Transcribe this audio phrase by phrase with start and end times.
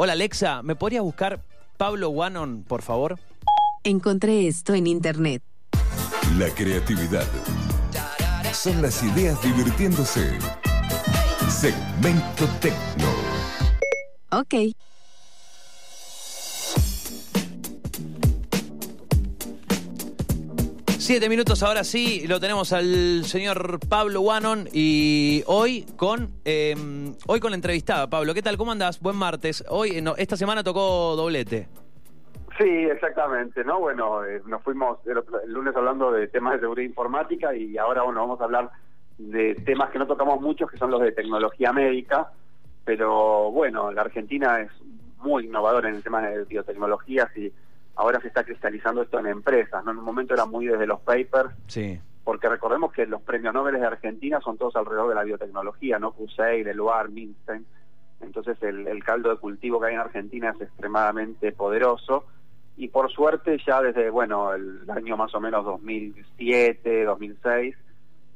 [0.00, 1.42] Hola Alexa, ¿me podrías buscar
[1.76, 3.18] Pablo Wannon, por favor?
[3.82, 5.42] Encontré esto en internet.
[6.38, 7.26] La creatividad.
[8.52, 10.38] Son las ideas divirtiéndose.
[11.48, 13.10] Segmento Tecno.
[14.30, 14.72] Ok.
[21.08, 26.74] Siete minutos ahora sí, lo tenemos al señor Pablo Wannon y hoy con eh,
[27.26, 28.10] hoy con la entrevistada.
[28.10, 28.58] Pablo, ¿qué tal?
[28.58, 29.00] ¿Cómo andás?
[29.00, 29.64] Buen martes.
[29.70, 31.66] Hoy, no, esta semana tocó doblete.
[32.58, 33.80] Sí, exactamente, ¿no?
[33.80, 38.02] Bueno, eh, nos fuimos el, el lunes hablando de temas de seguridad informática y ahora,
[38.02, 38.70] bueno, vamos a hablar
[39.16, 42.32] de temas que no tocamos mucho, que son los de tecnología médica,
[42.84, 44.70] pero bueno, la Argentina es
[45.22, 47.50] muy innovadora en el tema de biotecnologías y
[47.98, 49.90] ahora se está cristalizando esto en empresas, ¿no?
[49.90, 52.00] En un momento era muy desde los papers, Sí.
[52.24, 56.12] porque recordemos que los premios Nobel de Argentina son todos alrededor de la biotecnología, ¿no?
[56.12, 57.66] Kuseir, Eluard, Milstein.
[58.20, 62.24] Entonces el, el caldo de cultivo que hay en Argentina es extremadamente poderoso
[62.76, 67.76] y por suerte ya desde, bueno, el año más o menos 2007, 2006,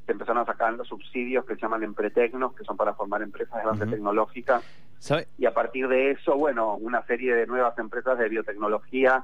[0.05, 3.57] se empezaron a sacar los subsidios que se llaman empretecnos, que son para formar empresas
[3.61, 3.91] de base Ujú.
[3.91, 4.61] tecnológica
[4.99, 5.27] ¿Sabe?
[5.37, 9.23] y a partir de eso, bueno, una serie de nuevas empresas de biotecnología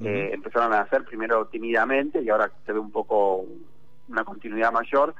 [0.00, 3.44] eh, empezaron a nacer primero tímidamente y ahora se ve un poco
[4.08, 5.14] una continuidad mayor.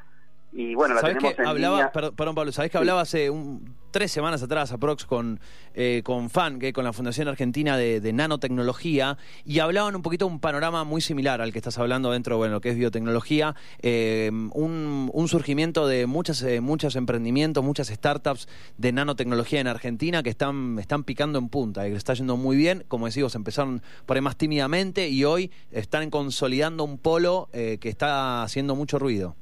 [0.53, 1.93] Y bueno, la ¿Sabés tenemos que en hablaba, línea.
[1.93, 2.81] perdón, Pablo, ¿sabés que Sí.
[2.81, 5.41] hablaba hace un- tres semanas atrás, aprox, con,
[5.75, 10.27] eh, con FAN, que con la Fundación Argentina de, de Nanotecnología, y hablaban un poquito
[10.27, 12.77] de un panorama muy similar al que estás hablando dentro de bueno, lo que es
[12.77, 19.67] biotecnología, eh, un, un surgimiento de muchas, eh, muchos emprendimientos, muchas startups de nanotecnología en
[19.69, 23.07] Argentina que están, están picando en punta, y que les está yendo muy bien, como
[23.07, 28.43] decimos, empezaron por ahí más tímidamente y hoy están consolidando un polo eh, que está
[28.43, 29.35] haciendo mucho ruido.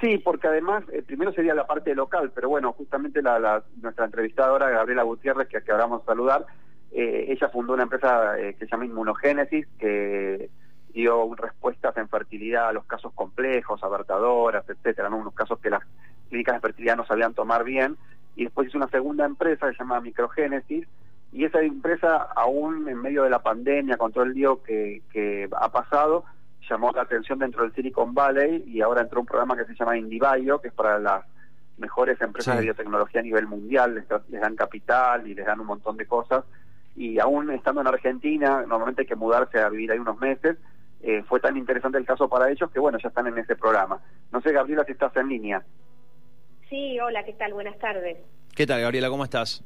[0.00, 4.04] Sí, porque además, eh, primero sería la parte local, pero bueno, justamente la, la- nuestra
[4.04, 6.46] entrevistadora, Gabriela Gutiérrez, que, que ahora a saludar,
[6.92, 10.50] eh, ella fundó una empresa eh, que se llama Inmunogénesis, que
[10.92, 15.16] dio respuestas en fertilidad a los casos complejos, abortadoras, etcétera, ¿no?
[15.16, 15.82] unos casos que las
[16.28, 17.96] clínicas de fertilidad no sabían tomar bien,
[18.36, 20.86] y después hizo una segunda empresa que se llama Microgénesis,
[21.32, 25.48] y esa empresa, aún en medio de la pandemia, con todo el lío que, que
[25.52, 26.24] ha pasado,
[26.68, 29.96] llamó la atención dentro del Silicon Valley y ahora entró un programa que se llama
[29.96, 31.24] IndieBio, que es para las
[31.78, 32.58] mejores empresas Sí.
[32.58, 36.06] de biotecnología a nivel mundial, les, les dan capital y les dan un montón de
[36.06, 36.44] cosas.
[36.96, 40.56] Y aún estando en Argentina, normalmente hay que mudarse a vivir ahí unos meses,
[41.02, 44.00] eh, fue tan interesante el caso para ellos que bueno, ya están en ese programa.
[44.32, 45.62] No sé, Gabriela, si estás en línea.
[46.70, 47.52] Sí, hola, ¿qué tal?
[47.52, 48.18] Buenas tardes.
[48.54, 49.08] ¿Qué tal, Gabriela?
[49.10, 49.62] ¿Cómo estás?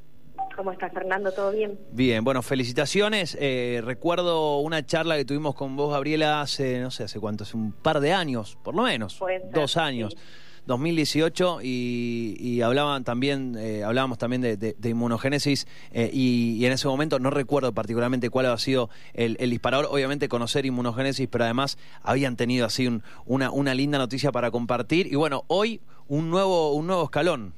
[0.57, 1.31] ¿Cómo está Fernando?
[1.33, 1.79] ¿Todo bien?
[1.93, 3.37] Bien, bueno, felicitaciones.
[3.41, 7.57] Eh, recuerdo una charla que tuvimos con vos, Gabriela, hace, no sé, hace cuánto, hace
[7.57, 10.15] un par de años, por lo menos, ser, dos años.
[10.17, 10.19] sí.
[10.67, 16.67] 2018 y, y hablaban también eh, hablábamos también de, de- de inmunogénesis eh, y, y
[16.67, 21.27] en ese momento no recuerdo particularmente cuál había sido el, el disparador obviamente conocer inmunogénesis
[21.31, 25.81] pero además habían tenido así un- una, una linda noticia para compartir y bueno hoy
[26.07, 27.55] un nuevo un nuevo escalón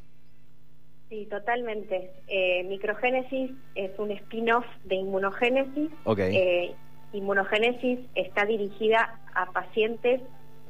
[1.11, 2.13] Sí, totalmente.
[2.29, 5.91] Eh, microgénesis es un spin-off de inmunogénesis.
[6.05, 6.21] Ok.
[6.21, 6.73] Eh,
[7.13, 10.21] inmunogénesis está dirigida a pacientes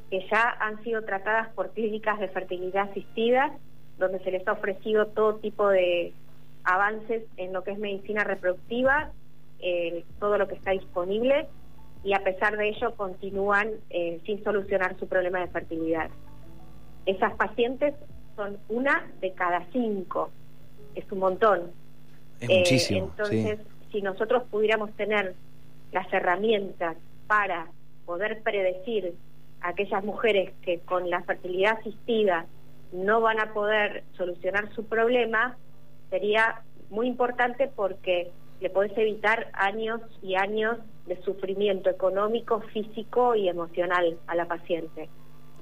[0.09, 3.55] que ya han sido tratadas por clínicas de fertilidad asistida,
[3.99, 6.11] donde se les ha ofrecido todo tipo de
[6.63, 9.11] avances en lo que es medicina reproductiva,
[9.59, 11.49] eh, todo lo que está disponible,
[12.03, 13.73] y a pesar de ello continúan
[14.25, 16.09] sin solucionar su problema de fertilidad.
[17.05, 17.93] Esas pacientes
[18.35, 20.29] son una de cada cinco,
[20.95, 21.71] es un montón.
[22.39, 23.87] es Eh, muchísimo entonces, sí.
[23.91, 25.35] si nosotros pudiéramos tener
[25.91, 26.97] las herramientas
[27.27, 27.67] para
[28.05, 29.13] poder predecir
[29.61, 32.45] a aquellas mujeres que con la fertilidad asistida
[32.91, 35.57] no van a poder solucionar su problema,
[36.09, 40.77] sería muy importante porque le podés evitar años y años
[41.07, 45.09] de sufrimiento económico, físico y emocional a la paciente.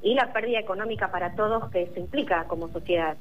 [0.01, 3.17] Y la pérdida económica para todos que eso implica como sociedad.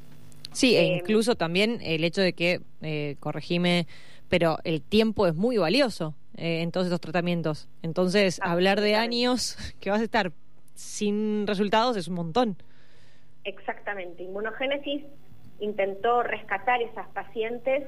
[0.52, 3.86] Sí, e Eh, incluso también el hecho de que, eh, corregime,
[4.28, 7.68] pero el tiempo es muy valioso eh, en todos estos tratamientos.
[7.82, 10.32] Entonces, hablar de años que vas a estar
[10.74, 12.56] sin resultados es un montón.
[13.44, 14.22] Exactamente.
[14.22, 15.02] Inmunogénesis
[15.60, 17.84] intentó rescatar esas pacientes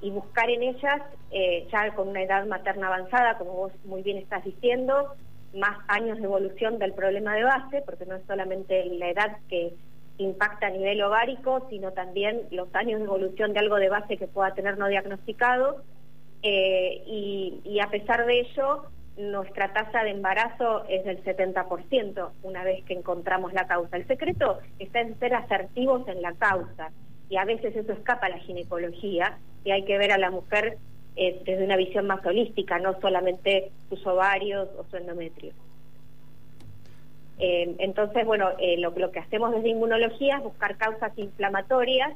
[0.00, 4.18] y buscar en ellas, eh, ya con una edad materna avanzada, como vos muy bien
[4.18, 5.14] estás diciendo,
[5.54, 9.74] más años de evolución del problema de base, porque no es solamente la edad que
[10.18, 14.26] impacta a nivel ovárico, sino también los años de evolución de algo de base que
[14.26, 15.82] pueda tener no diagnosticado.
[16.42, 22.64] Eh, y, y a pesar de ello, nuestra tasa de embarazo es del 70% una
[22.64, 23.96] vez que encontramos la causa.
[23.96, 26.90] El secreto está en ser asertivos en la causa
[27.28, 30.78] y a veces eso escapa a la ginecología y hay que ver a la mujer
[31.16, 35.52] eh, desde una visión más holística, no solamente sus ovarios o su endometrio.
[37.38, 42.12] Eh, entonces, bueno, eh, lo, lo que hacemos desde inmunología es buscar causas inflamatorias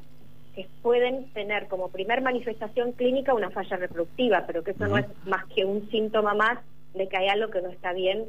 [0.54, 5.06] que pueden tener como primer manifestación clínica una falla reproductiva, pero que eso no es
[5.26, 6.58] más que un síntoma más
[6.94, 8.24] de que hay algo que no está bien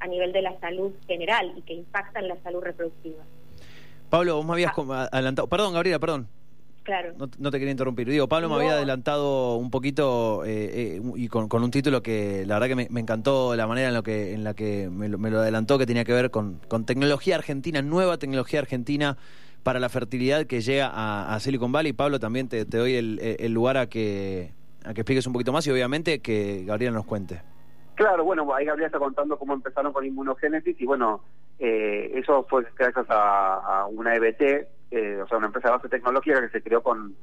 [0.00, 3.22] a nivel de la salud general y que impacta en la salud reproductiva.
[4.10, 5.46] Pablo, vos me habías com- adelantado.
[5.48, 6.26] Perdón, Gabriela, perdón.
[6.82, 7.12] Claro.
[7.18, 8.08] No, no te quería interrumpir.
[8.08, 12.44] Digo, Pablo me había adelantado un poquito eh, eh, y con, con un título que
[12.46, 15.08] la verdad que me, me encantó la manera en, lo que, en la que me
[15.08, 19.18] lo, me lo adelantó, que tenía que ver con, con tecnología argentina, nueva tecnología argentina
[19.62, 21.92] para la fertilidad que llega a, a Silicon Valley.
[21.92, 24.52] Pablo, también te, te doy el, el lugar a que,
[24.84, 27.42] a que expliques un poquito más y obviamente que Gabriela nos cuente.
[27.94, 31.20] Claro, bueno, ahí Gabriela está contando cómo empezaron con inmunogénesis y bueno,
[31.58, 35.88] eh, eso fue gracias a, a una EBT, eh, o sea, una empresa de base
[35.88, 37.14] tecnológica que se creó con,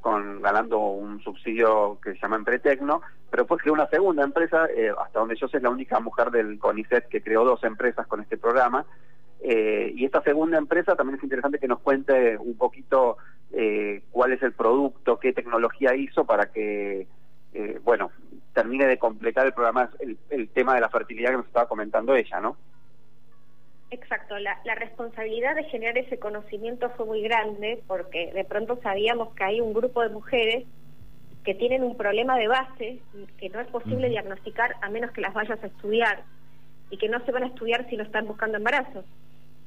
[0.00, 3.00] con ganando un subsidio que se llama Empretecno,
[3.30, 6.30] pero después creó una segunda empresa, eh, hasta donde yo sé es la única mujer
[6.30, 8.84] del CONICET que creó dos empresas con este programa,
[9.40, 13.16] eh, y esta segunda empresa también es interesante que nos cuente un poquito
[14.10, 17.06] cuál es el producto, qué tecnología hizo para que,
[17.84, 18.10] bueno,
[18.52, 22.16] termine de completar el programa, el, el tema de la fertilidad que nos estaba comentando
[22.16, 22.56] ella, ¿no?
[23.94, 29.32] Exacto, la, la responsabilidad de generar ese conocimiento fue muy grande porque de pronto sabíamos
[29.34, 30.64] que hay un grupo de mujeres
[31.44, 32.98] que tienen un problema de base
[33.38, 36.24] que no es posible diagnosticar a menos que las vayas a estudiar
[36.90, 39.04] y que no se van a estudiar si no están buscando embarazo,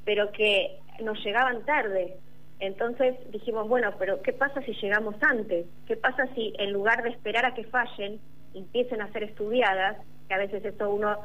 [0.04, 2.18] pero que nos llegaban tarde.
[2.60, 5.68] Entonces dijimos, bueno, pero ¿qué pasa si llegamos antes?
[5.88, 8.20] ¿Qué pasa si en lugar de esperar a que fallen,
[8.54, 9.96] empiecen a ser estudiadas?
[10.28, 11.16] Que a veces eso uno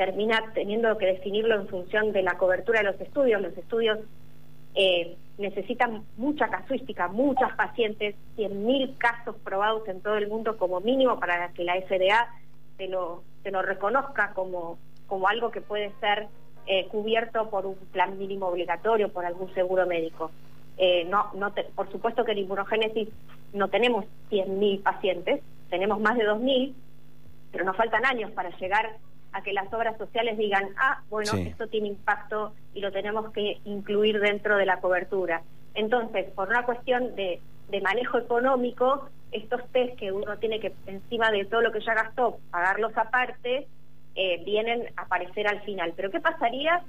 [0.00, 3.42] termina teniendo que definirlo en función de la cobertura de los estudios.
[3.42, 3.98] Los estudios
[4.74, 11.20] eh, necesitan mucha casuística, muchas pacientes, 100.000 casos probados en todo el mundo como mínimo
[11.20, 12.34] para que la FDA
[12.78, 16.28] se lo, se lo reconozca como, como algo que puede ser
[16.64, 20.30] eh, cubierto por un plan mínimo obligatorio, por algún seguro médico.
[20.78, 21.30] Eh, no,
[21.74, 23.10] por supuesto que en inmunogénesis
[23.52, 26.72] no tenemos 100.000 pacientes, tenemos más de 2.000,
[27.52, 28.96] pero nos faltan años para llegar
[29.32, 31.48] a que las obras sociales digan, ah, bueno, Sí.
[31.48, 35.42] esto tiene impacto y lo tenemos que incluir dentro de la cobertura.
[35.74, 41.30] Entonces, por una cuestión de, de manejo económico, estos test que uno tiene que, encima
[41.30, 43.68] de todo lo que ya gastó, pagarlos aparte,
[44.16, 45.92] eh, vienen a aparecer al final.
[45.94, 46.82] Pero ¿qué pasaría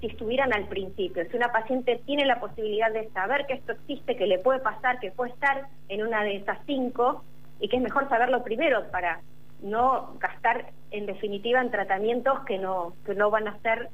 [0.00, 1.24] si estuvieran al principio?
[1.30, 5.00] Si una paciente tiene la posibilidad de saber que esto existe, que le puede pasar,
[5.00, 7.24] que puede estar en una de esas cinco,
[7.60, 9.20] y que es mejor saberlo primero para
[9.60, 13.90] no gastar en definitiva en tratamientos que no que no van a ser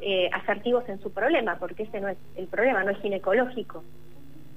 [0.00, 3.82] eh, asertivos en su problema, porque ese no es el problema, no es ginecológico.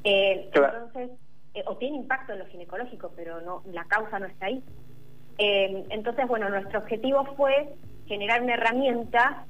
[0.04, 0.86] Eh, Claro.
[0.86, 1.18] Entonces,
[1.54, 4.64] eh, o tiene impacto en lo ginecológico, pero no la causa no está ahí.
[5.40, 7.74] Eh, entonces, bueno, nuestro objetivo fue
[8.08, 9.46] generar una herramienta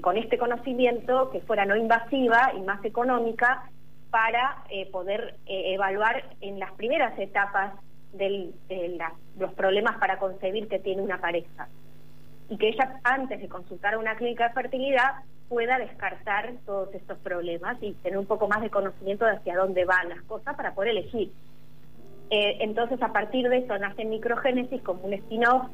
[0.00, 3.70] con este conocimiento que fuera no invasiva y más económica
[4.10, 7.72] para poder evaluar en las primeras etapas
[8.12, 11.68] del- de la- los problemas para concebir que tiene una pareja.
[12.48, 17.18] Y que ella, antes de consultar a una clínica de fertilidad, pueda descartar todos estos
[17.18, 20.74] problemas y tener un poco más de conocimiento de hacia dónde van las cosas para
[20.74, 21.30] poder elegir.
[22.30, 25.68] Eh, entonces, a partir de eso nace microgénesis como un spin-off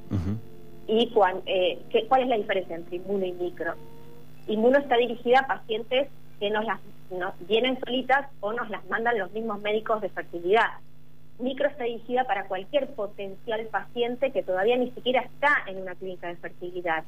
[0.88, 3.74] y cuan- eh, ¿qué- cuál es la diferencia entre inmuno y micro.
[4.48, 6.08] Inmuno está dirigida a pacientes
[6.40, 6.80] que nos las
[7.10, 10.66] nos vienen solitas o nos las mandan los mismos médicos de fertilidad.
[11.38, 16.26] Micro está dirigida para cualquier potencial paciente que todavía ni siquiera está en una clínica
[16.28, 17.04] de fertilidad.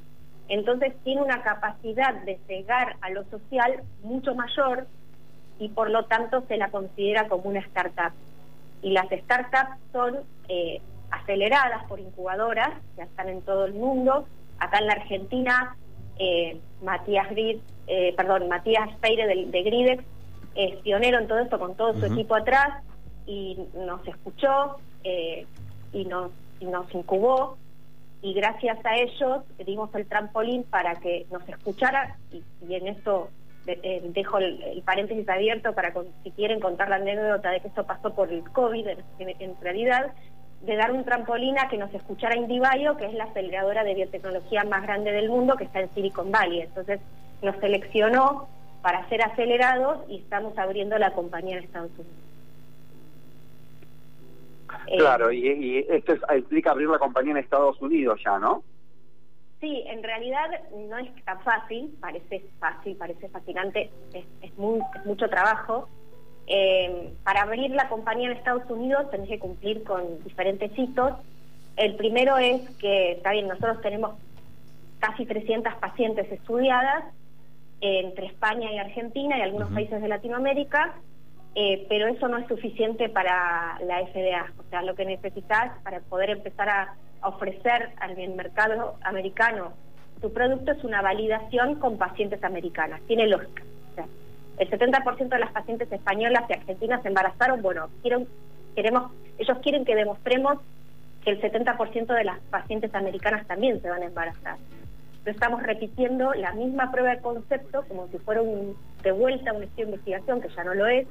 [0.48, 4.86] Entonces tiene una capacidad de llegar a lo social mucho mayor
[5.58, 8.12] y por lo tanto se la considera como una startup.
[8.82, 14.26] Y las startups son eh, aceleradas por incubadoras, ya están en todo el mundo.
[14.58, 15.76] Acá en la Argentina,
[16.18, 20.04] eh, Matías eh, perdón, Matías Peire de, de Gridex
[20.54, 22.82] es pionero en todo esto con todo su equipo atrás
[23.30, 25.46] y nos escuchó eh,
[25.92, 26.30] y, nos,
[26.92, 27.56] incubó
[28.22, 32.42] y gracias a ellos dimos el trampolín para que nos escuchara y,
[32.74, 33.28] en esto
[33.66, 37.68] de- eh, dejo el, paréntesis abierto para con- si quieren contar la anécdota de que
[37.68, 40.12] esto pasó por el COVID en, en- en realidad
[40.62, 44.64] de dar un trampolín a que nos escuchara Indibio, que es la aceleradora de biotecnología
[44.64, 46.60] más grande del mundo que está en Silicon Valley.
[46.62, 47.00] Entonces
[47.42, 48.48] nos seleccionó
[48.82, 52.16] para ser acelerados y estamos abriendo la compañía en Estados Unidos.
[54.86, 58.62] Eh, Claro, y, y esto es- implica abrir la compañía en Estados Unidos ya, ¿no?
[59.60, 60.48] Sí, en realidad
[60.88, 65.88] no es tan fácil, parece fácil, parece fascinante, es, es, muy- es mucho trabajo.
[66.46, 71.12] Eh, para abrir la compañía en Estados Unidos tenés que cumplir con diferentes hitos
[71.76, 74.12] El primero es que, está bien, nosotros tenemos
[74.98, 77.04] casi 300 pacientes estudiadas
[77.80, 80.94] entre España y Argentina y algunos países de Latinoamérica,
[81.54, 84.52] eh, pero eso no es suficiente para la FDA.
[84.58, 89.72] O sea, lo que necesitas para poder empezar a ofrecer al mercado americano
[90.20, 93.00] tu producto es una validación con pacientes americanas.
[93.06, 93.62] Tiene lógica.
[94.58, 97.62] El 70% de las pacientes españolas y argentinas se embarazaron.
[97.62, 98.28] Bueno, quieren,
[98.74, 100.58] queremos, ellos quieren que demostremos
[101.24, 104.58] que el 70% de las pacientes americanas también se van a embarazar.
[105.20, 109.62] Entonces estamos repitiendo la misma prueba de concepto como si fuera un, de vuelta un
[109.62, 111.06] estudio de investigación, que ya no lo es,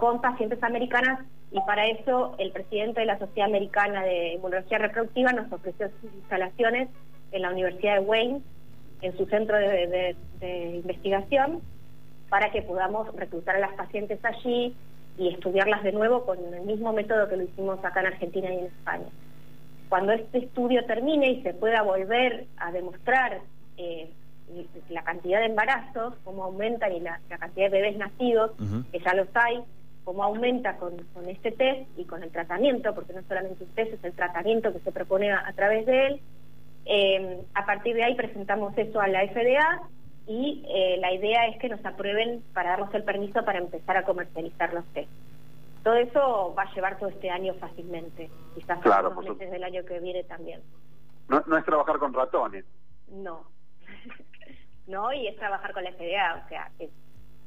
[0.00, 1.20] con pacientes americanas
[1.52, 6.12] y para eso el presidente de la Sociedad Americana de Inmunología Reproductiva nos ofreció sus
[6.14, 6.88] instalaciones
[7.32, 8.40] en la Universidad de Wayne,
[9.02, 10.16] en su centro de,
[10.74, 11.60] investigación,
[12.30, 14.74] para que podamos reclutar a las pacientes allí
[15.18, 18.58] y estudiarlas de nuevo con el mismo método que lo hicimos acá en Argentina y
[18.58, 19.06] en España.
[19.90, 23.40] Cuando este estudio termine y se pueda volver a demostrar
[23.76, 24.10] eh,
[24.88, 28.52] la cantidad de embarazos, cómo aumentan y la, cantidad de bebés nacidos,
[28.90, 29.62] que ya los hay,
[30.04, 30.94] cómo aumenta con,
[31.28, 34.80] este test y con el tratamiento, porque no solamente un test, es el tratamiento que
[34.80, 36.20] se propone a, través de él.
[36.86, 39.82] Eh, a partir de ahí presentamos eso a la FDA
[40.26, 44.04] y eh, la idea es que nos aprueben para darnos el permiso para empezar a
[44.04, 45.10] comercializar los test.
[45.82, 49.98] Todo eso va a llevar todo este año fácilmente, quizás claro, meses del año que
[49.98, 50.60] viene también.
[51.28, 52.64] No, no es trabajar con ratones.
[53.08, 53.44] No,
[54.86, 56.90] no, y es trabajar con la FDA, o sea, es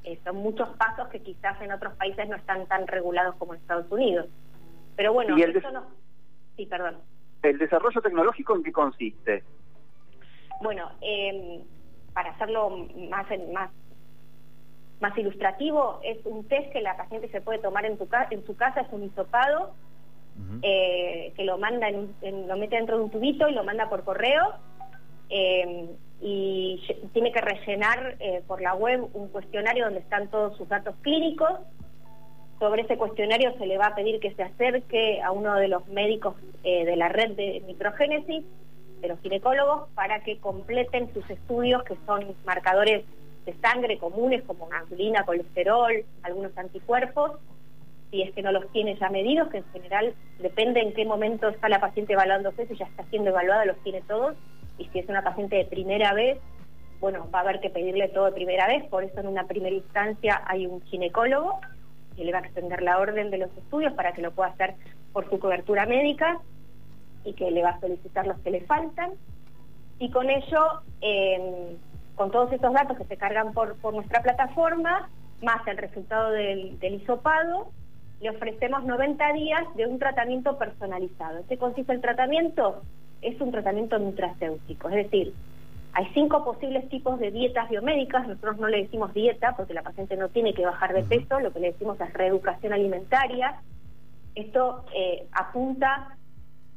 [0.03, 3.61] eh, son muchos pasos que quizás en otros países no están tan regulados como en
[3.61, 4.27] Estados Unidos.
[4.95, 5.85] Pero bueno, eso no...
[6.55, 6.97] Sí, perdón.
[7.41, 9.43] ¿El desarrollo tecnológico en qué consiste?
[10.61, 11.61] Bueno, em,
[12.13, 12.69] para hacerlo
[13.09, 13.71] más, más,
[15.01, 18.55] más ilustrativo, es un test que la paciente se puede tomar en, tu en su
[18.55, 19.73] casa, es un hisopado,
[20.61, 24.03] eh, que lo manda en, lo mete dentro de un tubito y lo manda por
[24.03, 24.55] correo.
[25.29, 25.89] Eh,
[26.23, 30.95] y tiene que rellenar eh, por la web un cuestionario donde están todos sus datos
[31.01, 31.51] clínicos.
[32.59, 35.85] Sobre ese cuestionario se le va a pedir que se acerque a uno de los
[35.89, 38.45] médicos eh, de la red de microgénesis,
[39.01, 43.03] de los ginecólogos, para que completen sus estudios, que son marcadores
[43.45, 47.31] de sangre comunes como insulina, colesterol, algunos anticuerpos,
[48.11, 51.49] si es que no los tiene ya medidos, que en general depende en qué momento
[51.49, 54.37] está la paciente evaluándose, si ya está siendo evaluada, los tiene todos
[54.83, 56.39] y si es una paciente de primera vez,
[56.99, 59.75] bueno, va a haber que pedirle todo de primera vez, por eso en una primera
[59.75, 61.59] instancia hay un ginecólogo
[62.15, 64.75] que le va a extender la orden de los estudios para que lo pueda hacer
[65.11, 66.39] por su cobertura médica
[67.23, 69.11] y que le va a solicitar los que le faltan.
[69.99, 71.77] Y con ello, em,
[72.15, 75.09] con todos esos datos que se cargan por, nuestra plataforma,
[75.41, 77.01] más el resultado del, del
[78.21, 81.43] le ofrecemos 90 días de un tratamiento personalizado.
[81.49, 82.83] ¿Qué consiste el tratamiento?
[83.23, 85.33] Es un tratamiento nutracéutico, es decir,
[85.95, 90.17] hay cinco posibles tipos de dietas biomédicas, nosotros no le decimos dieta porque la paciente
[90.17, 93.61] no tiene que bajar de peso, lo que le decimos es reeducación alimentaria.
[94.33, 96.17] Esto eh, apunta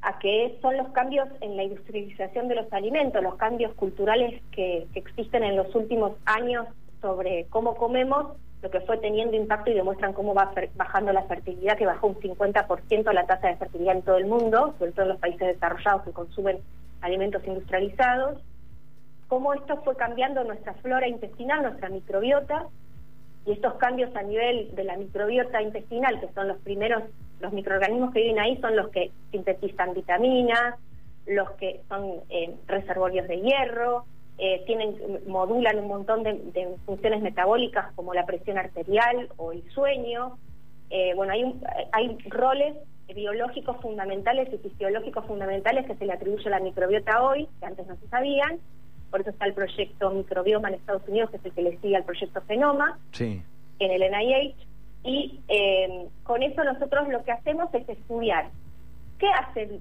[0.03, 4.87] a que son los cambios en la industrialización de los alimentos, los cambios culturales que,
[4.93, 6.67] que existen en los últimos años
[7.01, 11.77] sobre cómo comemos, lo que fue teniendo impacto y demuestran cómo va bajando la fertilidad,
[11.77, 15.09] que bajó un 50% la tasa de fertilidad en todo el mundo, sobre todo en
[15.11, 16.59] los países desarrollados que consumen
[17.03, 18.41] alimentos industrializados,
[19.29, 22.67] cómo esto fue cambiando nuestra flora intestinal, nuestra microbiota,
[23.45, 27.05] y estos cambios a nivel de la microbiota intestinal, que son los primeros,
[27.41, 30.75] los microorganismos que viven ahí son los que sintetizan vitaminas,
[31.27, 34.05] los que son eh, reservorios de hierro,
[34.39, 40.39] eh, tienen modulan un montón de, funciones metabólicas como la presión arterial o el sueño.
[40.91, 41.55] Eh, bueno, hay,
[41.93, 42.77] hay roles
[43.15, 47.87] biológicos fundamentales y fisiológicos fundamentales que se le atribuye a la microbiota hoy, que antes
[47.87, 48.59] no se sabían.
[49.11, 51.97] Por eso está el proyecto Microbioma en Estados Unidos, que es el que le sigue
[51.97, 53.45] al proyecto Genoma, en
[53.79, 54.57] el NIH.
[55.05, 58.51] Y eh, con eso nosotros lo que hacemos es estudiar
[59.19, 59.81] qué hacen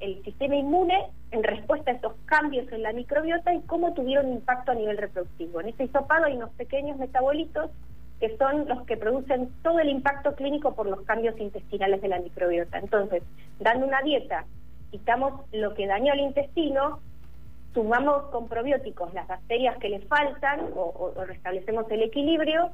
[0.00, 4.72] el sistema inmune en respuesta a estos cambios en la microbiota y cómo tuvieron impacto
[4.72, 5.60] a nivel reproductivo.
[5.60, 7.70] En este hisopado hay unos pequeños metabolitos
[8.20, 12.20] que son los que producen todo el impacto clínico por los cambios intestinales de la
[12.20, 12.78] microbiota.
[12.78, 13.22] Entonces,
[13.58, 14.44] dando una dieta,
[14.90, 17.00] quitamos lo que dañó el intestino,
[17.74, 22.70] sumamos con probióticos las bacterias que le faltan o restablecemos el equilibrio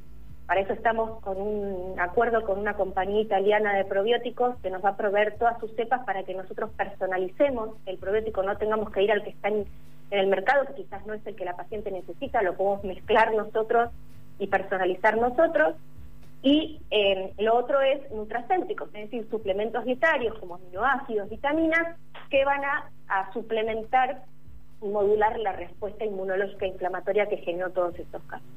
[0.50, 4.88] para eso estamos con un acuerdo con una compañía italiana de probióticos que nos va
[4.88, 9.12] a proveer todas sus cepas para que nosotros personalicemos el probiótico, no tengamos que ir
[9.12, 9.64] al que está en,
[10.10, 13.90] el mercado, que quizás no es el que la paciente necesita, lo podemos mezclar nosotros
[14.40, 15.76] y personalizar nosotros.
[16.42, 21.96] Y eh, lo otro es nutracéuticos, es decir, suplementos dietarios como aminoácidos, vitaminas,
[22.28, 24.24] que van a, a suplementar
[24.82, 28.48] y modular la respuesta inmunológica inflamatoria que generó todos estos casos.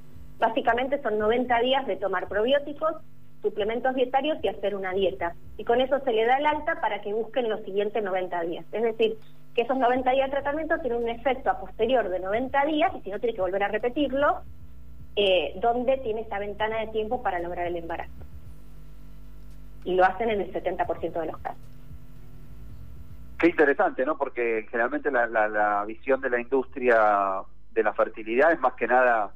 [0.44, 2.96] Básicamente son 90 días de tomar probióticos,
[3.42, 5.36] suplementos dietarios y hacer una dieta.
[5.56, 8.66] Y con eso se le da el alta para que busquen los siguientes 90 días.
[8.74, 9.18] Es decir,
[9.56, 13.00] que esos 90 días de tratamiento tienen un efecto a posterior de 90 días, y
[13.04, 14.42] si no tiene que volver a repetirlo,
[15.16, 18.12] eh, donde tiene esa ventana de tiempo para lograr el embarazo.
[19.86, 21.64] Y lo hacen en el 70% de los casos.
[23.40, 24.18] Qué interesante, ¿no?
[24.18, 29.32] Porque generalmente la, visión de la industria de la fertilidad es más que nada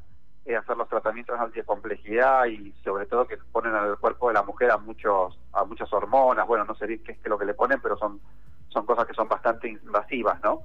[0.55, 4.71] hacer los tratamientos de complejidad y sobre todo que ponen al cuerpo de la mujer
[4.71, 7.97] a muchos a muchas hormonas, bueno, no sé qué es lo que le ponen, pero
[7.97, 8.21] son
[8.69, 10.61] son cosas que son bastante invasivas, ¿no?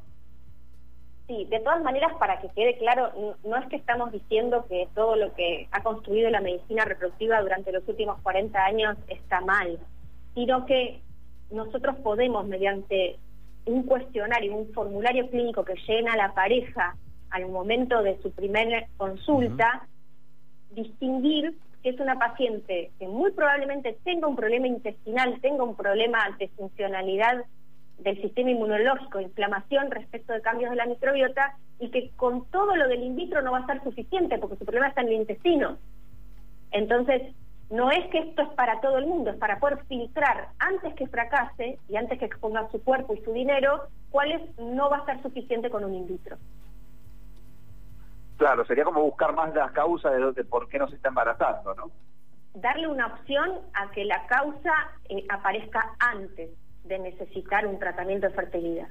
[1.26, 5.16] Sí, de todas maneras, para que quede claro, no es que estamos diciendo que todo
[5.16, 9.78] lo que ha construido la medicina reproductiva durante los últimos 40 años está mal,
[10.34, 11.00] sino que
[11.50, 13.18] nosotros podemos, mediante
[13.66, 16.96] un cuestionario, un formulario clínico que llena la pareja
[17.32, 19.86] al momento de su primera consulta,
[20.70, 26.18] distinguir que es una paciente que muy probablemente tenga un problema intestinal, tenga un problema
[26.38, 27.44] de funcionalidad
[27.98, 32.86] del sistema inmunológico, inflamación respecto de cambios de la microbiota, y que con todo lo
[32.88, 35.78] del in vitro no va a ser suficiente porque su problema está en el intestino.
[36.70, 37.34] Entonces,
[37.70, 41.08] no es que esto es para todo el mundo, es para poder filtrar antes que
[41.08, 45.22] fracase y antes que exponga su cuerpo y su dinero, cuáles no va a ser
[45.22, 46.36] suficiente con un in vitro.
[48.42, 51.76] Claro, sería como buscar más las causas de, de por qué no se está embarazando,
[51.76, 51.92] ¿no?
[52.54, 54.72] Darle una opción a que la causa
[55.08, 56.50] eh, aparezca antes
[56.82, 58.88] de necesitar un tratamiento de fertilidad.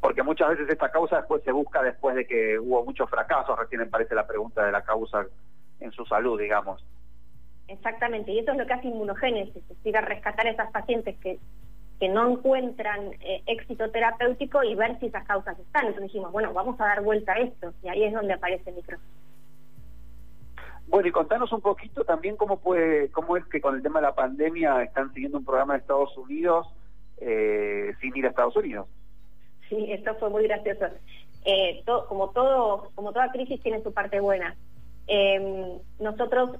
[0.00, 3.90] Porque muchas veces esta causa después se busca después de que hubo muchos fracasos, recién
[3.90, 5.26] parece la pregunta de la causa
[5.80, 6.86] en su salud, digamos.
[7.66, 11.18] Exactamente, y eso es lo que hace inmunogénesis, es decir, a rescatar a esas pacientes
[11.18, 11.40] que,
[12.04, 15.86] que no encuentran eh, éxito terapéutico y ver si esas causas están.
[15.86, 18.76] Entonces dijimos, bueno, vamos a dar vuelta a esto, y ahí es donde aparece el
[18.76, 19.08] micrófono.
[20.86, 24.08] Bueno, y contanos un poquito también cómo puede, cómo es que con el tema de
[24.08, 26.66] la pandemia están siguiendo un programa de Estados Unidos
[27.22, 28.86] eh, sin ir a Estados Unidos.
[29.70, 30.84] Sí, esto fue muy gracioso.
[31.46, 34.54] Eh, to, como todo, como toda crisis tiene su parte buena.
[35.06, 36.50] Eh, nosotros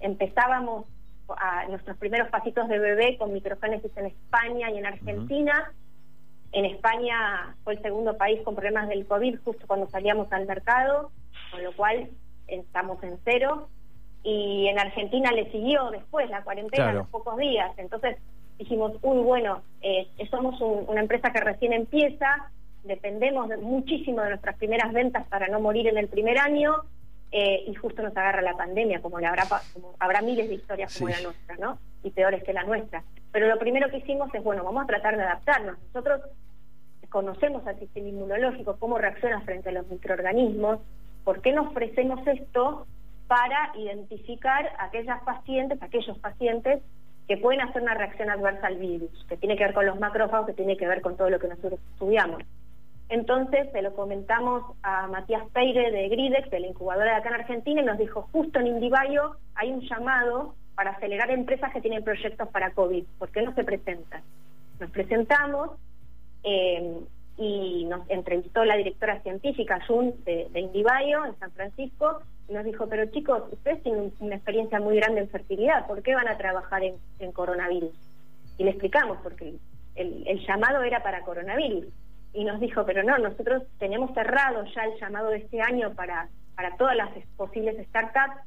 [0.00, 0.86] empezábamos
[1.28, 5.52] a nuestros primeros pasitos de bebé con microgénesis en España y en Argentina.
[5.68, 5.82] Uh -huh.
[6.52, 11.10] En España fue el segundo país con problemas del COVID justo cuando salíamos al mercado,
[11.50, 12.10] con lo cual
[12.46, 13.68] estamos en cero.
[14.22, 16.98] Y en Argentina le siguió después la cuarentena, claro.
[16.98, 17.72] los pocos días.
[17.78, 18.18] Entonces
[18.58, 22.50] dijimos, uy, bueno, eh, somos un, una empresa que recién empieza,
[22.84, 26.82] dependemos de, muchísimo de nuestras primeras ventas para no morir en el primer año,
[27.32, 30.96] eh, y justo nos agarra la pandemia, como, le habrá, como habrá miles de historias
[30.96, 31.16] como sí.
[31.16, 31.78] la nuestra, ¿no?
[32.02, 33.02] Y peores que la nuestra.
[33.32, 35.78] Pero lo primero que hicimos es, bueno, vamos a tratar de adaptarnos.
[35.86, 36.20] Nosotros
[37.08, 40.80] conocemos al sistema inmunológico, cómo reacciona frente a los microorganismos,
[41.24, 42.86] ¿por qué no ofrecemos esto
[43.28, 46.82] para identificar aquellas pacientes, aquellos pacientes
[47.28, 50.48] que pueden hacer una reacción adversa al virus, que tiene que ver con los macrófagos,
[50.48, 52.42] que tiene que ver con todo lo que nosotros estudiamos.
[53.12, 57.34] Entonces se lo comentamos a Matías Peire de Gridex, de la incubadora de acá en
[57.34, 62.02] Argentina, y nos dijo, justo en Indivayo hay un llamado para acelerar empresas que tienen
[62.02, 63.04] proyectos para COVID.
[63.18, 64.22] ¿Por qué no se presentan?
[64.80, 65.72] Nos presentamos
[66.42, 67.00] eh,
[67.36, 72.86] y nos entrevistó la directora científica, Jun, de, de en San Francisco, y nos dijo,
[72.86, 76.82] pero chicos, ustedes tienen una experiencia muy grande en fertilidad, ¿por qué van a trabajar
[76.82, 77.92] en, coronavirus?
[78.56, 79.52] Y le explicamos, porque
[79.96, 81.92] el llamado era para coronavirus
[82.32, 86.28] y nos dijo, pero no, nosotros tenemos cerrado ya el llamado de este año para,
[86.56, 88.40] para todas las posibles startups,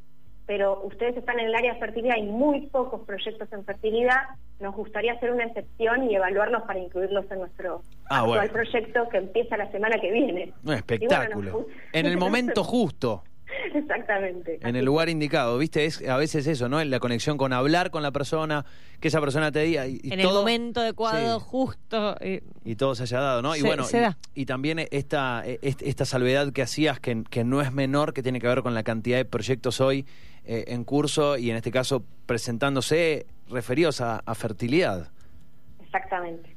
[0.45, 4.21] pero ustedes están en el área de fertilidad, hay muy pocos proyectos en fertilidad,
[4.59, 8.53] nos gustaría hacer una excepción y evaluarlos para incluirlos en nuestro ah, actual bueno.
[8.53, 10.53] proyecto que empieza la semana que viene.
[10.63, 11.51] Un espectáculo.
[11.51, 13.23] Bueno, en el momento justo.
[13.73, 14.59] Exactamente.
[14.61, 15.85] En el lugar indicado, ¿viste?
[15.85, 16.83] Es a veces eso, ¿no?
[16.83, 18.65] La conexión con hablar con la persona,
[18.99, 19.87] que esa persona te diga.
[19.87, 21.45] Y, y en todo, el momento adecuado, sí.
[21.47, 22.15] justo.
[22.21, 23.53] Y, y, todo se haya dado, ¿no?
[23.53, 24.17] Se, y bueno, se da.
[24.33, 28.39] Y, y, también esta, esta salvedad que hacías, que, que, no es menor, que tiene
[28.39, 30.05] que ver con la cantidad de proyectos hoy
[30.45, 35.11] eh, en curso y en este caso presentándose referidos a, a fertilidad.
[35.83, 36.54] Exactamente.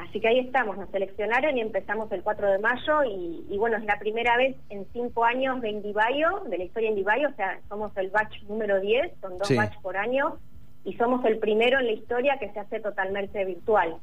[0.00, 3.76] Así que ahí estamos, nos seleccionaron y empezamos el 4 de mayo y, y bueno,
[3.76, 7.34] es la primera vez en cinco años de Indivayo, de la historia de Indivayo, o
[7.34, 9.56] sea, somos el batch número 10, son dos sí.
[9.56, 10.38] batch por año
[10.84, 13.96] y somos el primero en la historia que se hace totalmente virtual.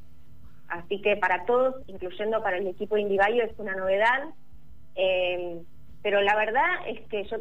[0.68, 4.30] Así que para todos, incluyendo para el equipo de Indivayo, es una novedad,
[4.96, 5.62] eh,
[6.04, 7.38] pero la verdad es que yo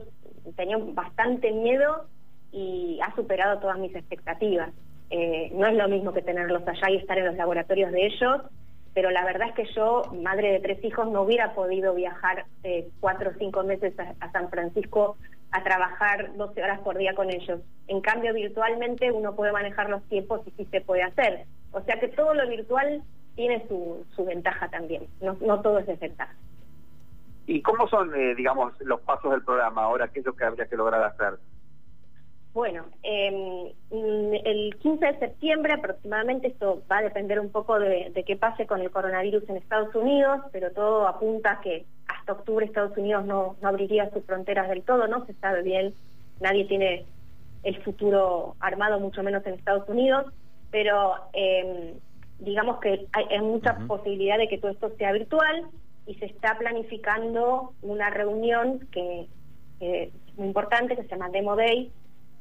[0.56, 2.06] tenía bastante miedo
[2.52, 4.70] y ha superado todas mis expectativas.
[5.10, 8.42] Eh, no es lo mismo que tenerlos allá y estar en los laboratorios de ellos.
[8.94, 12.88] pero la verdad es que yo, madre de tres hijos, no hubiera podido viajar eh,
[12.98, 15.18] cuatro o cinco meses a, San Francisco
[15.52, 17.60] a trabajar 12 horas por día con ellos.
[17.88, 21.44] En cambio, virtualmente uno puede manejar los tiempos y sí se puede hacer.
[21.72, 23.02] O sea que todo lo virtual
[23.34, 26.34] tiene su, su ventaja también, no, no todo es desventaja.
[27.46, 30.08] ¿Y cómo son, eh, digamos, los pasos del programa ahora?
[30.08, 31.38] ¿Qué es lo que habría que lograr hacer?
[32.56, 38.34] Bueno, eh, el 15 de septiembre aproximadamente, esto va a depender un poco de, qué
[38.34, 42.96] pase con el coronavirus en Estados Unidos, pero todo apunta a que hasta octubre Estados
[42.96, 45.92] Unidos no, abriría sus fronteras del todo, no se sabe bien,
[46.40, 47.04] nadie tiene
[47.62, 50.24] el futuro armado, mucho menos en Estados Unidos,
[50.70, 51.92] pero eh,
[52.38, 55.66] digamos que hay, mucha posibilidad de que todo esto sea virtual
[56.06, 59.26] y se está planificando una reunión que,
[59.78, 61.92] que es muy importante, que se llama Demo Day,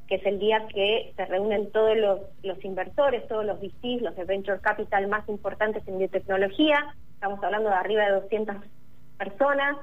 [0.06, 4.16] que es el día que se reúnen todos los, los inversores, todos los VCs, los
[4.16, 6.94] de Venture Capital más importantes en biotecnología.
[7.14, 8.56] Estamos hablando de arriba de 200
[9.18, 9.76] personas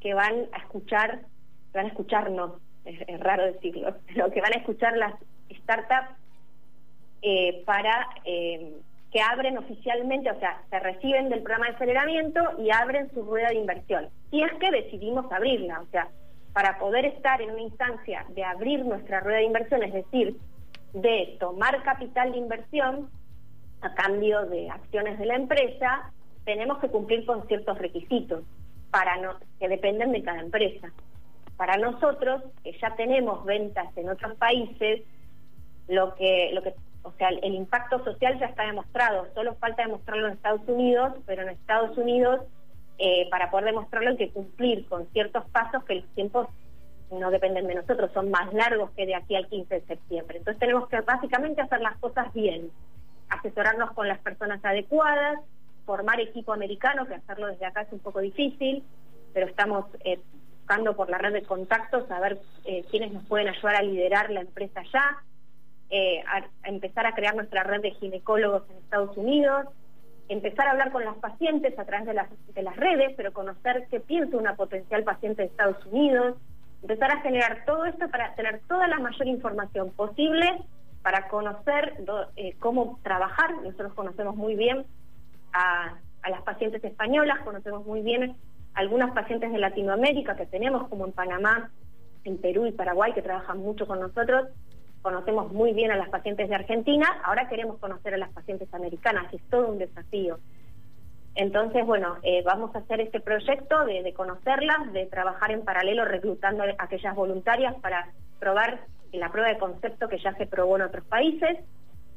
[0.00, 1.20] que van a escuchar,
[1.72, 2.52] van a escucharnos,
[2.84, 5.14] es, raro decirlo, pero que van a escuchar las
[5.62, 6.10] startups
[7.22, 8.76] eh, para eh,
[9.10, 13.48] que abren oficialmente, o sea, se reciben del programa de aceleramiento y abren su rueda
[13.48, 14.08] de inversión.
[14.30, 16.08] Si es que decidimos abrirla, o sea,
[16.54, 20.36] para poder estar en una instancia de abrir nuestra rueda de inversión, es decir,
[20.92, 23.10] de tomar capital de inversión
[23.80, 26.12] a cambio de acciones de la empresa,
[26.44, 28.44] tenemos que cumplir con ciertos requisitos
[28.92, 29.18] para
[29.58, 30.92] que dependen de cada empresa.
[31.56, 35.02] Para nosotros, que ya tenemos ventas en otros países,
[35.88, 40.28] lo que, lo que, o sea, el impacto social ya está demostrado, solo falta demostrarlo
[40.28, 42.42] en Estados Unidos, pero en Estados Unidos
[42.98, 46.48] eh, para poder demostrarlo hay que cumplir con ciertos pasos que los tiempos
[47.10, 50.38] no dependen de nosotros, son más largos que de aquí al 15 de septiembre.
[50.38, 52.70] Entonces tenemos que básicamente hacer las cosas bien,
[53.28, 55.40] asesorarnos con las personas adecuadas,
[55.86, 58.82] formar equipo americano, que hacerlo desde acá es un poco difícil,
[59.32, 60.20] pero estamos eh,
[60.60, 64.30] buscando por la red de contactos a ver eh, quiénes nos pueden ayudar a liderar
[64.30, 65.18] la empresa allá,
[66.26, 69.66] a empezar a crear nuestra red de ginecólogos en Estados Unidos,
[70.28, 73.86] empezar a hablar con las pacientes a través de las, de las redes, pero conocer
[73.90, 76.36] qué piensa una potencial paciente de Estados Unidos,
[76.82, 80.64] empezar a generar todo esto para tener toda la mayor información posible
[81.02, 81.94] para conocer
[82.36, 83.52] eh, cómo trabajar.
[83.62, 84.86] Nosotros conocemos muy bien
[85.52, 88.36] a, a las pacientes españolas, conocemos muy bien
[88.72, 91.70] algunas pacientes de Latinoamérica que tenemos, como en Panamá,
[92.24, 94.48] en Perú y Paraguay, que trabajan mucho con nosotros,
[95.04, 99.30] conocemos muy bien a las pacientes de Argentina, ahora queremos conocer a las pacientes americanas,
[99.34, 100.38] es todo un desafío.
[101.34, 106.62] Entonces, bueno, eh, vamos a hacer este proyecto de, conocerlas, de trabajar en paralelo reclutando
[106.62, 108.80] a aquellas voluntarias para probar
[109.12, 111.58] la prueba de concepto que ya se probó en otros países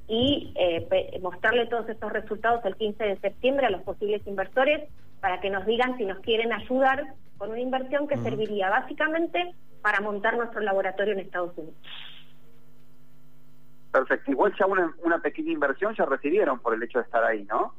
[0.07, 5.41] y eh, mostrarle todos estos resultados el 15 de septiembre a los posibles inversores para
[5.41, 10.37] que nos digan si nos quieren ayudar con una inversión que serviría básicamente para montar
[10.37, 11.75] nuestro laboratorio en Estados Unidos.
[13.91, 14.31] Perfecto.
[14.31, 17.73] Igual ya una, pequeña inversión ya recibieron por el hecho de estar ahí, ¿no?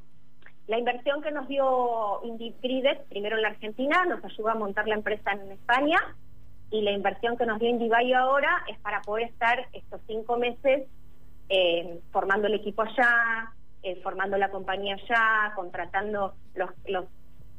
[0.66, 4.96] La inversión que nos dio Indibrides, primero en la Argentina, nos ayuda a montar la
[4.96, 5.98] empresa en España,
[6.70, 10.86] y la inversión que nos dio Indibio ahora es para poder estar estos cinco meses
[11.48, 16.70] eh, formando el equipo allá, eh, formando la compañía allá, contratando los,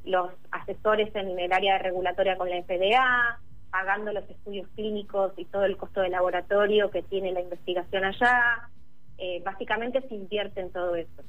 [0.03, 3.39] los asesores en el área regulatoria con la FDA,
[3.71, 8.69] pagando los estudios clínicos y todo el costo de laboratorio que tiene la investigación allá.
[9.17, 11.23] Eh, básicamente se invierte en todo eso.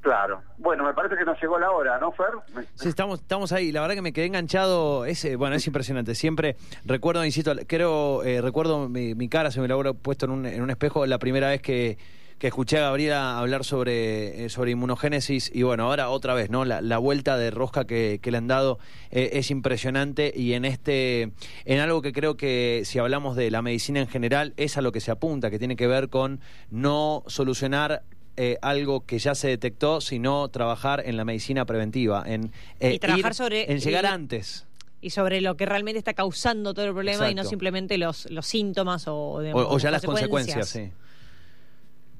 [0.00, 0.42] Claro.
[0.58, 2.28] Bueno, me parece que nos llegó la hora, ¿no, Fer?
[2.74, 3.72] Sí, estamos, estamos ahí.
[3.72, 5.04] La verdad que me quedé enganchado.
[5.04, 6.14] Es, bueno, es impresionante.
[6.14, 10.46] Siempre recuerdo, insisto, creo, eh, recuerdo mi, cara, se me lo habrá puesto en un,
[10.46, 11.98] en un espejo la primera vez que
[12.38, 16.64] que escuché a Gabriela hablar sobre, eh, sobre inmunogénesis y bueno, ahora otra vez, ¿no?
[16.64, 18.78] La, vuelta de rosca que, le han dado
[19.10, 21.32] eh, es impresionante y en este,
[21.64, 24.92] en algo que creo que si hablamos de la medicina en general es a lo
[24.92, 28.02] que se apunta, que tiene que ver con no solucionar
[28.36, 32.52] eh, algo que ya se detectó, sino trabajar en la medicina preventiva, en,
[33.00, 34.66] trabajar sobre en llegar antes
[35.00, 38.46] y sobre lo que realmente está causando todo el problema y no simplemente los, los
[38.46, 40.68] síntomas o, o, ya las consecuencias.
[40.68, 40.90] Sí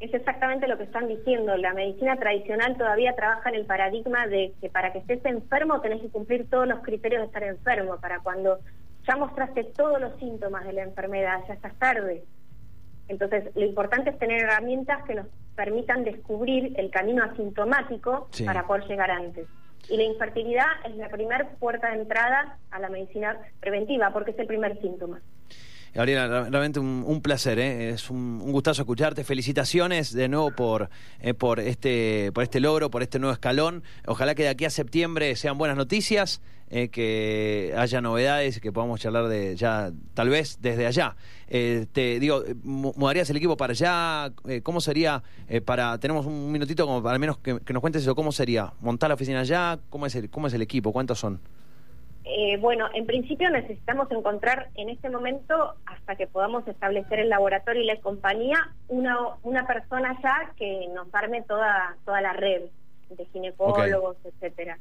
[0.01, 1.57] es exactamente lo que están diciendo.
[1.57, 6.01] La medicina tradicional todavía trabaja en el paradigma de que para que estés enfermo tenés
[6.01, 7.97] que cumplir todos los criterios de estar enfermo.
[8.01, 8.61] Para cuando
[9.07, 12.23] ya mostraste todos los síntomas de la enfermedad, ya estás tarde.
[13.09, 18.85] Entonces, lo importante es tener herramientas que nos permitan descubrir el camino asintomático para poder
[18.87, 19.49] llegar antes.
[19.89, 24.39] Y la infertilidad es la primera puerta de entrada a la medicina preventiva porque es
[24.39, 25.21] el primer síntoma.
[25.99, 27.91] Gabriela, realmente un, placer, ¿eh?
[27.91, 29.25] es un, gustazo escucharte.
[29.25, 33.83] Felicitaciones de nuevo por, eh, por, este, por este logro, por este nuevo escalón.
[34.07, 39.01] Ojalá que de aquí a septiembre sean buenas noticias, eh, que haya novedades, que podamos
[39.01, 41.17] charlar de ya, tal vez desde allá.
[41.49, 44.33] Eh, te digo, mu- ¿mudarías el equipo para allá?
[44.47, 48.03] Eh, ¿Cómo sería eh, para, tenemos un minutito para al menos que, que nos cuentes
[48.03, 48.73] eso, ¿cómo sería?
[48.81, 49.81] ¿Montar la oficina allá?
[49.91, 50.93] ¿Cómo es el, cómo es el equipo?
[50.93, 51.41] ¿Cuántos son?
[52.31, 57.83] Eh, bueno, en principio necesitamos encontrar en este momento, hasta que podamos establecer el laboratorio
[57.83, 62.65] y la compañía, una, una persona ya que nos arme toda, toda la red
[63.09, 64.79] de ginecólogos, etcétera.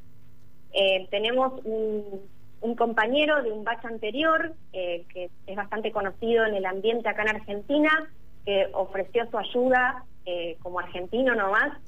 [0.74, 2.20] Eh, tenemos un,
[2.60, 7.22] un compañero de un batch anterior, eh, que es bastante conocido en el ambiente acá
[7.22, 8.10] en Argentina,
[8.44, 10.04] que ofreció su ayuda
[10.60, 11.78] como argentino nomás,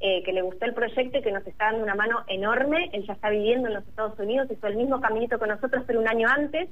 [0.00, 2.90] eh, que le gustó el proyecto y que nos está dando una mano enorme.
[2.92, 6.00] Él ya está viviendo en los Estados Unidos, hizo el mismo caminito que nosotros, pero
[6.00, 6.68] un año antes.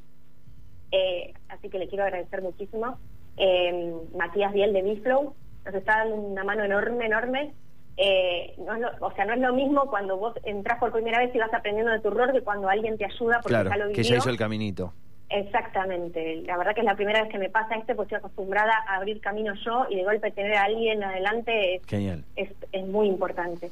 [0.90, 2.98] Eh, así que le quiero agradecer muchísimo.
[3.36, 7.52] Eh, Matías Biel de Biflow nos está dando una mano enorme, enorme.
[7.98, 11.18] Eh, no es lo- o sea, no es lo mismo cuando vos entras por primera
[11.18, 13.76] vez y vas aprendiendo de tu error que cuando alguien te ayuda porque Claro, ya
[13.76, 13.96] lo vivió.
[13.96, 14.92] que ya hizo el caminito.
[15.30, 18.72] Exactamente, la verdad que es la primera vez que me pasa esto, porque estoy acostumbrada
[18.86, 22.24] a abrir camino yo y de golpe tener a alguien adelante es, Genial.
[22.34, 23.70] es, es muy importante.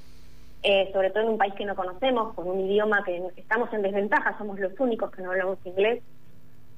[0.62, 3.82] Eh, sobre todo en un país que no conocemos, con un idioma que estamos en
[3.82, 6.02] desventaja, somos los únicos que no hablamos inglés.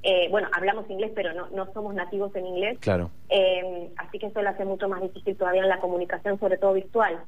[0.02, 2.78] Eh, bueno, hablamos inglés, pero no, no somos nativos en inglés.
[2.80, 3.10] Claro.
[3.30, 6.74] Eh, así que eso lo hace mucho más difícil todavía en la comunicación, sobre todo
[6.74, 7.18] virtual.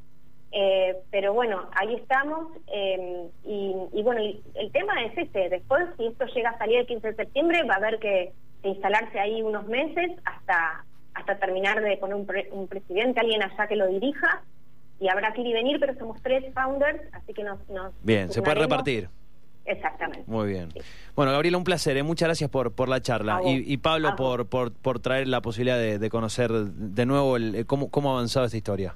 [0.53, 6.07] Eh, pero bueno, ahí estamos eh, y, y bueno, el tema es ese, después si
[6.07, 8.33] esto llega a salir el 15 de septiembre va a haber que,
[8.63, 10.85] que instalarse ahí unos meses hasta
[11.15, 14.43] hasta terminar de poner un, pre- un presidente, alguien allá que lo dirija
[15.01, 17.59] y habrá que ir y venir, pero somos tres founders, así que nos...
[17.69, 19.09] nos Bien, se puede repartir.
[19.65, 20.25] Exactamente.
[20.27, 20.71] Muy bien.
[20.73, 20.81] Sí.
[21.15, 21.97] Bueno, Gabriela, un placer.
[21.97, 22.03] ¿eh?
[22.03, 23.41] Muchas gracias por, por la charla.
[23.45, 27.55] Y, y Pablo, por, por, por traer la posibilidad de, de conocer de nuevo el,
[27.55, 28.95] eh, cómo, cómo ha avanzado esta historia.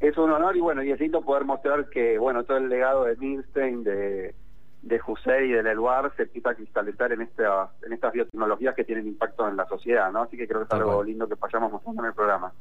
[0.00, 3.04] Es un honor y bueno, y es lindo poder mostrar que bueno todo el legado
[3.04, 4.34] de Milstein, de,
[4.82, 8.84] de José y de Leluar se empieza a cristalizar en, esta, en estas biotecnologías que
[8.84, 10.22] tienen impacto en la sociedad, ¿no?
[10.22, 11.06] Así que creo que es Tal algo cual.
[11.06, 12.52] lindo que vayamos mostrando en el programa.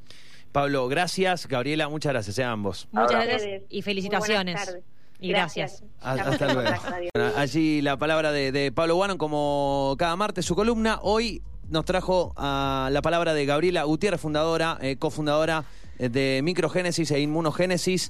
[0.52, 1.47] Pablo, gracias.
[1.47, 2.88] Gabriela, muchas gracias a ambos.
[2.91, 3.30] Muchas Abrazo.
[3.30, 4.38] gracias y felicitaciones.
[4.38, 4.84] Muy buenas tardes.
[5.21, 5.84] Y gracias.
[6.02, 6.69] A- Hasta luego.
[7.13, 10.99] Bueno, allí la palabra de, de Pablo Guano, como cada martes, su columna.
[11.04, 15.63] Hoy nos trajo ah, la palabra de Gabriela Gutiérrez, fundadora, eh, cofundadora
[16.00, 18.08] de Microgénesis e Inmunogénesis.